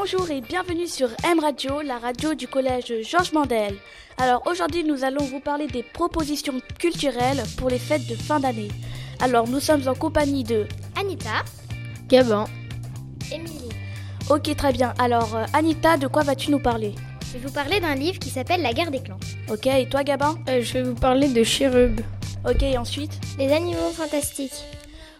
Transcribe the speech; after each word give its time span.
Bonjour 0.00 0.30
et 0.30 0.40
bienvenue 0.40 0.86
sur 0.86 1.08
M 1.24 1.40
Radio, 1.40 1.82
la 1.82 1.98
radio 1.98 2.32
du 2.32 2.46
collège 2.46 3.02
Georges 3.02 3.32
Mandel. 3.32 3.74
Alors 4.16 4.46
aujourd'hui 4.46 4.84
nous 4.84 5.02
allons 5.02 5.24
vous 5.24 5.40
parler 5.40 5.66
des 5.66 5.82
propositions 5.82 6.60
culturelles 6.78 7.42
pour 7.56 7.68
les 7.68 7.80
fêtes 7.80 8.06
de 8.06 8.14
fin 8.14 8.38
d'année. 8.38 8.68
Alors 9.18 9.48
nous 9.48 9.58
sommes 9.58 9.88
en 9.88 9.96
compagnie 9.96 10.44
de 10.44 10.68
Anita, 10.96 11.42
Gabin, 12.06 12.44
Émilie. 13.32 13.70
Ok 14.30 14.54
très 14.56 14.72
bien, 14.72 14.94
alors 15.00 15.34
euh, 15.34 15.46
Anita 15.52 15.96
de 15.96 16.06
quoi 16.06 16.22
vas-tu 16.22 16.52
nous 16.52 16.60
parler? 16.60 16.94
Je 17.26 17.38
vais 17.38 17.48
vous 17.48 17.52
parler 17.52 17.80
d'un 17.80 17.96
livre 17.96 18.20
qui 18.20 18.30
s'appelle 18.30 18.62
La 18.62 18.72
guerre 18.72 18.92
des 18.92 19.02
clans. 19.02 19.18
Ok 19.50 19.66
et 19.66 19.88
toi 19.88 20.04
Gabin? 20.04 20.38
Euh, 20.48 20.62
je 20.62 20.74
vais 20.74 20.84
vous 20.84 20.94
parler 20.94 21.26
de 21.26 21.42
Chérub. 21.42 22.00
Ok 22.48 22.62
et 22.62 22.78
ensuite? 22.78 23.18
Les 23.36 23.50
animaux 23.52 23.90
fantastiques. 23.92 24.64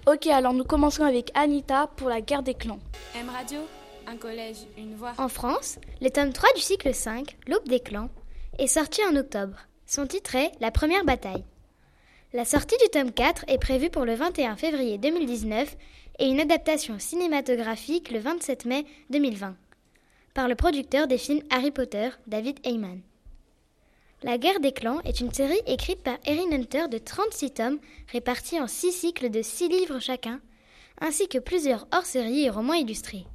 Ok 0.06 0.28
alors 0.28 0.54
nous 0.54 0.64
commençons 0.64 1.02
avec 1.02 1.32
Anita 1.34 1.88
pour 1.96 2.08
la 2.08 2.20
guerre 2.20 2.44
des 2.44 2.54
clans. 2.54 2.78
M 3.16 3.26
Radio, 3.36 3.58
un 4.08 4.16
collège, 4.16 4.56
une. 4.76 4.96
En 5.18 5.28
France, 5.28 5.78
le 6.00 6.10
tome 6.10 6.32
3 6.32 6.48
du 6.54 6.62
cycle 6.62 6.94
5, 6.94 7.36
L'aube 7.46 7.68
des 7.68 7.80
clans, 7.80 8.10
est 8.58 8.66
sorti 8.66 9.02
en 9.04 9.14
octobre. 9.16 9.56
Son 9.86 10.06
titre 10.06 10.34
est 10.34 10.52
La 10.60 10.70
première 10.70 11.04
bataille. 11.04 11.44
La 12.32 12.44
sortie 12.44 12.76
du 12.82 12.88
tome 12.90 13.12
4 13.12 13.44
est 13.48 13.58
prévue 13.58 13.90
pour 13.90 14.04
le 14.04 14.14
21 14.14 14.56
février 14.56 14.98
2019 14.98 15.76
et 16.18 16.26
une 16.26 16.40
adaptation 16.40 16.98
cinématographique 16.98 18.10
le 18.10 18.18
27 18.18 18.64
mai 18.64 18.84
2020 19.10 19.56
par 20.34 20.46
le 20.46 20.54
producteur 20.54 21.08
des 21.08 21.18
films 21.18 21.42
Harry 21.50 21.72
Potter, 21.72 22.10
David 22.28 22.60
Heyman. 22.64 23.00
La 24.22 24.38
guerre 24.38 24.60
des 24.60 24.72
clans 24.72 25.00
est 25.04 25.20
une 25.20 25.32
série 25.32 25.60
écrite 25.66 26.02
par 26.02 26.16
Erin 26.26 26.52
Hunter 26.52 26.86
de 26.88 26.98
36 26.98 27.50
tomes 27.52 27.78
répartis 28.12 28.60
en 28.60 28.68
6 28.68 28.92
cycles 28.92 29.30
de 29.30 29.42
6 29.42 29.68
livres 29.68 29.98
chacun, 29.98 30.40
ainsi 31.00 31.28
que 31.28 31.38
plusieurs 31.38 31.88
hors-séries 31.92 32.44
et 32.44 32.50
romans 32.50 32.74
illustrés. 32.74 33.26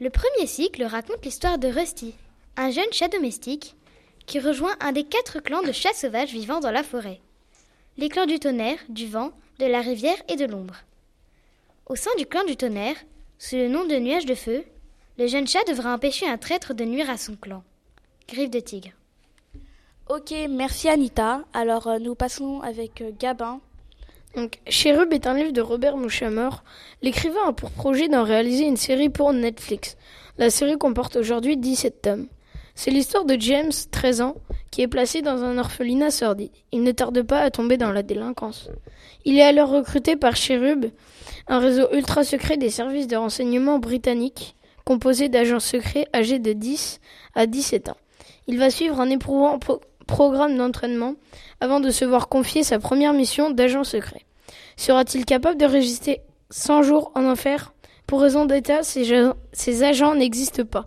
Le 0.00 0.10
premier 0.10 0.46
cycle 0.46 0.84
raconte 0.84 1.24
l'histoire 1.24 1.58
de 1.58 1.68
Rusty, 1.68 2.14
un 2.56 2.70
jeune 2.70 2.92
chat 2.92 3.08
domestique 3.08 3.76
qui 4.26 4.40
rejoint 4.40 4.74
un 4.80 4.92
des 4.92 5.04
quatre 5.04 5.40
clans 5.40 5.62
de 5.62 5.72
chats 5.72 5.94
sauvages 5.94 6.32
vivant 6.32 6.60
dans 6.60 6.70
la 6.70 6.82
forêt. 6.82 7.20
Les 7.98 8.08
clans 8.08 8.26
du 8.26 8.38
tonnerre, 8.38 8.78
du 8.88 9.06
vent, 9.06 9.32
de 9.58 9.66
la 9.66 9.80
rivière 9.80 10.20
et 10.28 10.36
de 10.36 10.46
l'ombre. 10.46 10.76
Au 11.86 11.96
sein 11.96 12.10
du 12.18 12.26
clan 12.26 12.44
du 12.44 12.56
tonnerre, 12.56 12.96
sous 13.38 13.56
le 13.56 13.68
nom 13.68 13.84
de 13.84 13.96
nuage 13.96 14.26
de 14.26 14.34
feu, 14.34 14.64
le 15.18 15.26
jeune 15.26 15.46
chat 15.46 15.64
devra 15.68 15.94
empêcher 15.94 16.26
un 16.26 16.38
traître 16.38 16.74
de 16.74 16.84
nuire 16.84 17.10
à 17.10 17.16
son 17.16 17.36
clan. 17.36 17.62
Griffe 18.28 18.50
de 18.50 18.60
tigre. 18.60 18.92
Ok 20.08 20.32
merci 20.48 20.88
Anita. 20.88 21.44
Alors 21.52 21.86
euh, 21.86 21.98
nous 21.98 22.14
passons 22.14 22.60
avec 22.60 23.02
euh, 23.02 23.12
Gabin. 23.18 23.60
Donc, 24.34 24.58
Chérub 24.66 25.12
est 25.12 25.26
un 25.26 25.34
livre 25.34 25.52
de 25.52 25.60
Robert 25.60 25.96
Mouchamor. 25.96 26.64
L'écrivain 27.02 27.48
a 27.48 27.52
pour 27.52 27.70
projet 27.70 28.08
d'en 28.08 28.24
réaliser 28.24 28.64
une 28.64 28.76
série 28.78 29.10
pour 29.10 29.32
Netflix. 29.32 29.96
La 30.38 30.48
série 30.48 30.78
comporte 30.78 31.16
aujourd'hui 31.16 31.56
17 31.56 32.00
tomes. 32.02 32.26
C'est 32.74 32.90
l'histoire 32.90 33.26
de 33.26 33.36
James, 33.38 33.70
13 33.90 34.22
ans, 34.22 34.36
qui 34.70 34.80
est 34.80 34.88
placé 34.88 35.20
dans 35.20 35.42
un 35.44 35.58
orphelinat 35.58 36.10
sordide. 36.10 36.50
Il 36.72 36.82
ne 36.82 36.92
tarde 36.92 37.20
pas 37.22 37.40
à 37.40 37.50
tomber 37.50 37.76
dans 37.76 37.92
la 37.92 38.02
délinquance. 38.02 38.70
Il 39.26 39.38
est 39.38 39.42
alors 39.42 39.68
recruté 39.68 40.16
par 40.16 40.34
Chérub, 40.36 40.86
un 41.48 41.58
réseau 41.58 41.86
ultra 41.92 42.24
secret 42.24 42.56
des 42.56 42.70
services 42.70 43.06
de 43.08 43.16
renseignement 43.16 43.78
britanniques, 43.78 44.56
composé 44.86 45.28
d'agents 45.28 45.60
secrets 45.60 46.06
âgés 46.14 46.38
de 46.38 46.54
10 46.54 47.00
à 47.34 47.44
17 47.46 47.90
ans. 47.90 47.96
Il 48.48 48.58
va 48.58 48.70
suivre 48.70 48.98
un 49.00 49.10
éprouvant 49.10 49.58
pro- 49.58 49.80
programme 50.16 50.56
d'entraînement 50.58 51.14
avant 51.60 51.80
de 51.80 51.90
se 51.90 52.04
voir 52.04 52.28
confier 52.28 52.62
sa 52.64 52.78
première 52.78 53.14
mission 53.14 53.50
d'agent 53.50 53.82
secret. 53.84 54.22
Sera-t-il 54.76 55.24
capable 55.24 55.58
de 55.58 55.64
résister 55.64 56.20
100 56.50 56.82
jours 56.82 57.12
en 57.14 57.24
enfer? 57.24 57.72
Pour 58.06 58.20
raison 58.20 58.44
d'État, 58.44 58.82
ces, 58.82 59.82
agents 59.82 60.14
n'existent 60.14 60.66
pas. 60.66 60.86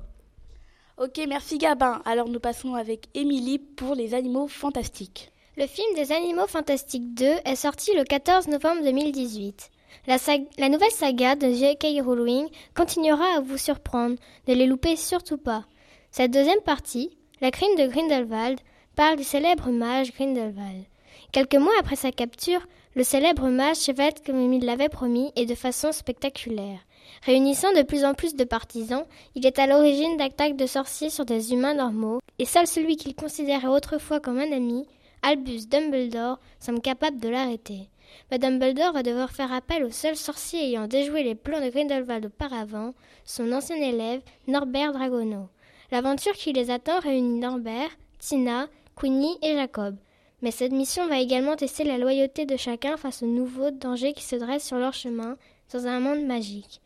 Ok 0.98 1.20
merci 1.28 1.58
Gabin. 1.58 2.02
Alors 2.06 2.30
nous 2.30 2.40
passons 2.40 2.76
avec 2.76 3.08
Émilie 3.16 3.58
pour 3.60 3.96
les 3.96 4.14
animaux 4.14 4.48
fantastiques. 4.48 5.32
Le 5.58 5.66
film 5.68 5.96
des 5.96 6.12
Animaux 6.12 6.48
Fantastiques 6.48 7.14
2 7.16 7.26
est 7.46 7.56
sorti 7.56 7.92
le 7.96 8.04
14 8.04 8.48
novembre 8.50 8.84
2018. 8.84 9.70
La, 10.06 10.18
sag- 10.18 10.46
la 10.58 10.68
nouvelle 10.70 10.92
saga 10.92 11.36
de 11.36 11.50
J.K. 11.50 12.04
Rowling 12.06 12.48
continuera 12.76 13.26
à 13.38 13.40
vous 13.40 13.58
surprendre, 13.58 14.18
ne 14.50 14.54
les 14.54 14.68
loupez 14.68 14.98
surtout 14.98 15.38
pas. 15.38 15.64
Cette 16.12 16.32
deuxième 16.32 16.60
partie, 16.66 17.10
La 17.42 17.52
crime 17.52 17.76
de 17.78 17.88
Grindelwald, 17.88 18.60
parle 18.96 19.18
du 19.18 19.24
célèbre 19.24 19.70
mage 19.72 20.14
Grindelwald. 20.14 20.86
Quelques 21.34 21.56
mois 21.56 21.74
après 21.80 21.98
sa 21.98 22.12
capture, 22.12 22.66
le 22.96 23.04
célèbre 23.04 23.50
mage 23.50 23.76
s'évade 23.76 24.24
comme 24.26 24.54
il 24.54 24.64
l'avait 24.64 24.88
promis 24.88 25.34
et 25.36 25.46
de 25.46 25.54
façon 25.54 25.92
spectaculaire. 25.92 26.80
Réunissant 27.24 27.74
de 27.74 27.82
plus 27.82 28.06
en 28.06 28.14
plus 28.14 28.36
de 28.36 28.46
partisans, 28.46 29.04
il 29.36 29.46
est 29.46 29.60
à 29.60 29.68
l'origine 29.68 30.16
d'attaques 30.16 30.56
de 30.56 30.66
sorciers 30.66 31.10
sur 31.10 31.26
des 31.26 31.52
humains 31.52 31.74
normaux, 31.74 32.20
et 32.40 32.46
seul 32.46 32.68
celui 32.68 32.96
qu'il 32.96 33.16
considérait 33.16 33.68
autrefois 33.68 34.22
comme 34.22 34.40
un 34.40 34.52
ami, 34.54 34.88
Albus 35.24 35.68
Dumbledore, 35.68 36.40
semble 36.60 36.82
capable 36.82 37.20
de 37.20 37.30
l'arrêter. 37.30 37.90
Mais 38.32 38.40
Dumbledore 38.40 38.94
va 38.94 39.04
devoir 39.04 39.32
faire 39.32 39.52
appel 39.52 39.84
au 39.84 39.92
seul 39.92 40.16
sorcier 40.16 40.68
ayant 40.68 40.88
déjoué 40.88 41.24
les 41.24 41.36
plans 41.36 41.60
de 41.60 41.70
Grindelwald 41.70 42.28
auparavant, 42.28 42.94
son 43.26 43.52
ancien 43.52 43.76
élève, 43.76 44.22
Norbert 44.48 44.94
Dragono. 44.94 45.50
L'aventure 45.92 46.34
qui 46.34 46.54
les 46.54 46.72
attend 46.72 47.00
réunit 47.00 47.40
Norbert, 47.40 47.90
Tina, 48.20 48.68
Queenie 48.96 49.38
et 49.42 49.56
Jacob. 49.56 49.96
Mais 50.42 50.52
cette 50.52 50.72
mission 50.72 51.08
va 51.08 51.20
également 51.20 51.56
tester 51.56 51.84
la 51.84 51.98
loyauté 51.98 52.46
de 52.46 52.58
chacun 52.58 52.98
face 52.98 53.24
aux 53.24 53.28
nouveaux 53.28 53.72
dangers 53.72 54.14
qui 54.14 54.24
se 54.24 54.36
dressent 54.36 54.68
sur 54.68 54.78
leur 54.78 54.94
chemin 54.94 55.38
dans 55.74 55.88
un 55.88 56.00
monde 56.00 56.26
magique. 56.26 56.82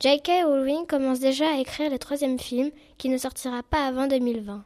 J.K. 0.00 0.44
Rowling 0.44 0.86
commence 0.86 1.20
déjà 1.20 1.48
à 1.48 1.58
écrire 1.58 1.90
le 1.90 1.98
troisième 1.98 2.38
film 2.38 2.70
qui 2.98 3.08
ne 3.08 3.16
sortira 3.16 3.62
pas 3.62 3.86
avant 3.86 4.06
2020. 4.06 4.64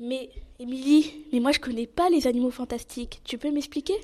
Mais 0.00 0.30
Émilie, 0.58 1.24
mais 1.32 1.38
moi 1.38 1.52
je 1.52 1.60
connais 1.60 1.86
pas 1.86 2.10
les 2.10 2.26
animaux 2.26 2.50
fantastiques. 2.50 3.20
Tu 3.24 3.38
peux 3.38 3.50
m'expliquer? 3.50 3.94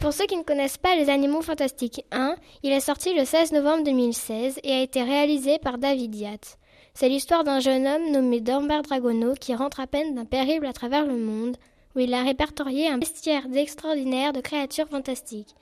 Pour 0.00 0.12
ceux 0.12 0.26
qui 0.26 0.36
ne 0.36 0.42
connaissent 0.42 0.76
pas 0.76 0.96
Les 0.96 1.08
Animaux 1.08 1.42
Fantastiques 1.42 2.04
1, 2.12 2.36
il 2.62 2.72
est 2.72 2.80
sorti 2.80 3.14
le 3.14 3.24
16 3.24 3.52
novembre 3.52 3.84
2016 3.84 4.60
et 4.62 4.72
a 4.72 4.82
été 4.82 5.02
réalisé 5.02 5.58
par 5.58 5.78
David 5.78 6.14
Yates. 6.14 6.58
C'est 7.00 7.08
l'histoire 7.08 7.44
d'un 7.44 7.60
jeune 7.60 7.86
homme 7.86 8.10
nommé 8.10 8.40
Norbert 8.40 8.82
Dragono 8.82 9.34
qui 9.34 9.54
rentre 9.54 9.78
à 9.78 9.86
peine 9.86 10.16
d'un 10.16 10.24
périple 10.24 10.66
à 10.66 10.72
travers 10.72 11.06
le 11.06 11.16
monde 11.16 11.56
où 11.94 12.00
il 12.00 12.12
a 12.12 12.24
répertorié 12.24 12.88
un 12.88 12.98
bestiaire 12.98 13.48
d'extraordinaires 13.48 14.32
de 14.32 14.40
créatures 14.40 14.88
fantastiques. 14.88 15.54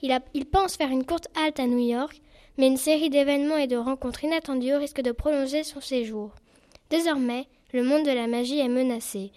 Il, 0.00 0.12
a- 0.12 0.22
il 0.32 0.46
pense 0.46 0.76
faire 0.76 0.88
une 0.88 1.04
courte 1.04 1.28
halte 1.36 1.60
à 1.60 1.66
New 1.66 1.78
York, 1.86 2.22
mais 2.56 2.68
une 2.68 2.78
série 2.78 3.10
d'événements 3.10 3.58
et 3.58 3.66
de 3.66 3.76
rencontres 3.76 4.24
inattendues 4.24 4.76
risque 4.76 5.02
de 5.02 5.12
prolonger 5.12 5.62
son 5.62 5.82
séjour. 5.82 6.30
Désormais, 6.88 7.48
le 7.74 7.82
monde 7.82 8.06
de 8.06 8.10
la 8.10 8.26
magie 8.26 8.58
est 8.60 8.68
menacé. 8.68 9.30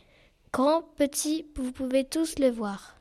Grand, 0.53 0.83
petit, 0.95 1.45
vous 1.57 1.73
pouvez 1.73 2.05
tous 2.05 2.39
le 2.39 2.49
voir. 2.49 2.95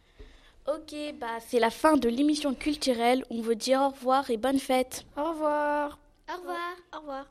Ok, 0.66 0.92
bah 1.20 1.38
c'est 1.38 1.60
la 1.60 1.70
fin 1.70 1.96
de 1.96 2.08
l'émission 2.08 2.52
culturelle. 2.54 3.24
On 3.30 3.42
veut 3.42 3.54
dire 3.54 3.80
au 3.80 3.90
revoir 3.90 4.28
et 4.28 4.36
bonne 4.38 4.58
fête. 4.58 5.04
Au 5.16 5.30
revoir 5.30 6.00
Au 6.28 6.36
revoir. 6.40 6.76
Au 6.96 6.98
revoir. 6.98 7.26